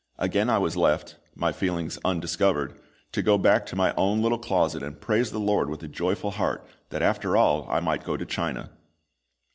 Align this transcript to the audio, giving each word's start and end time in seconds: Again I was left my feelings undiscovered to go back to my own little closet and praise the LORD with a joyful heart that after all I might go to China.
Again 0.17 0.49
I 0.49 0.57
was 0.57 0.75
left 0.75 1.17
my 1.35 1.51
feelings 1.51 1.99
undiscovered 2.03 2.73
to 3.11 3.21
go 3.21 3.37
back 3.37 3.67
to 3.67 3.75
my 3.75 3.93
own 3.93 4.23
little 4.23 4.39
closet 4.39 4.81
and 4.81 4.99
praise 4.99 5.29
the 5.29 5.39
LORD 5.39 5.69
with 5.69 5.83
a 5.83 5.87
joyful 5.87 6.31
heart 6.31 6.65
that 6.89 7.03
after 7.03 7.37
all 7.37 7.67
I 7.69 7.81
might 7.81 8.03
go 8.03 8.17
to 8.17 8.25
China. 8.25 8.71